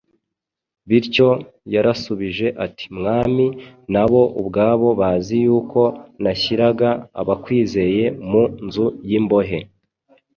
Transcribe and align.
Bityo 0.89 1.29
yarasubije 1.73 2.47
ati, 2.65 2.85
“Mwami, 2.97 3.45
nabo 3.93 4.21
ubwabo 4.39 4.87
bazi 4.99 5.35
yuko 5.45 5.81
nashyiraga 6.23 6.89
abakwizeye 7.21 8.03
mu 8.29 8.43
nzu 8.65 8.85
y’imbohe, 9.09 9.59